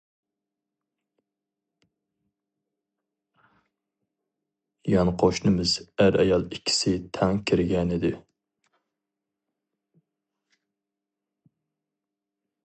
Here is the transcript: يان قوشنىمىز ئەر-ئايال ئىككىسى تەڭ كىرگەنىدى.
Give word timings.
يان 4.93 5.11
قوشنىمىز 5.25 5.75
ئەر-ئايال 5.83 6.47
ئىككىسى 6.57 6.95
تەڭ 7.19 7.43
كىرگەنىدى. 7.51 8.13